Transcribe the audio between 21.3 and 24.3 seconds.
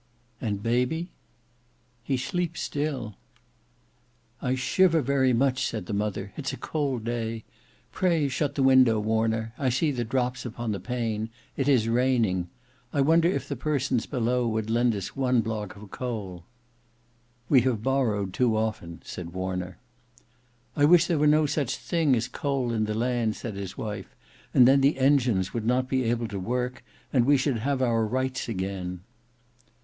such thing as coal in the land," said his wife,